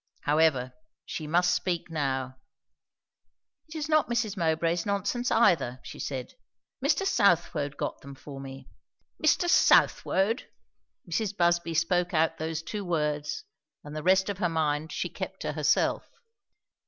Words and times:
However, 0.21 0.73
she 1.05 1.27
must 1.27 1.53
speak 1.53 1.91
now. 1.91 2.37
"It 3.67 3.75
is 3.75 3.87
not 3.87 4.09
Mrs. 4.09 4.35
Mowbray's 4.35 4.83
nonsense 4.83 5.29
either," 5.29 5.79
she 5.83 5.99
said. 5.99 6.33
"Mr. 6.83 7.05
Southwode 7.05 7.77
got 7.77 8.01
them 8.01 8.15
for 8.15 8.41
me." 8.41 8.67
"Mr. 9.23 9.47
Southwode!" 9.47 10.49
Mrs. 11.07 11.37
Busby 11.37 11.75
spoke 11.75 12.15
out 12.15 12.39
those 12.39 12.63
two 12.63 12.83
words, 12.83 13.43
and 13.83 13.95
the 13.95 14.01
rest 14.01 14.27
of 14.27 14.39
her 14.39 14.49
mind 14.49 14.91
she 14.91 15.07
kept 15.07 15.39
to 15.41 15.53
herself. 15.53 16.09